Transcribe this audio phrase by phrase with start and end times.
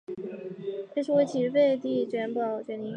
[0.95, 2.89] 一说为齐废帝萧宝卷陵。